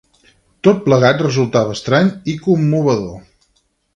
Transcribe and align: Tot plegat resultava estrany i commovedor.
Tot 0.67 0.79
plegat 0.85 1.21
resultava 1.25 1.77
estrany 1.77 2.09
i 2.33 2.37
commovedor. 2.47 3.15